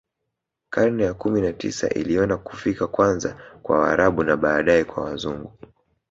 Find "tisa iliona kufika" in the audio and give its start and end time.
1.53-2.87